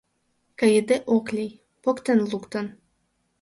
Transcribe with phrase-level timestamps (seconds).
[0.59, 1.51] Кайыде ок лий—
[1.83, 2.65] поктен луктын.